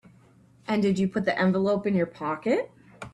And 0.67 0.81
did 0.81 0.97
you 0.97 1.07
put 1.07 1.25
the 1.25 1.39
envelope 1.39 1.85
in 1.85 1.93
your 1.93 2.07
pocket? 2.07 2.71